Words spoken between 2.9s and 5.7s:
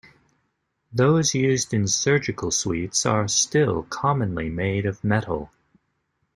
are still commonly made of metal.